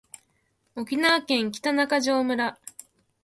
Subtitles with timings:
[0.75, 2.57] 沖縄県北中城村